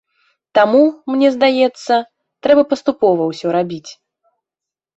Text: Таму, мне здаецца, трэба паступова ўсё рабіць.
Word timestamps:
Таму, 0.59 0.79
мне 1.11 1.29
здаецца, 1.35 1.93
трэба 2.47 2.65
паступова 2.73 3.31
ўсё 3.31 3.47
рабіць. 3.61 3.87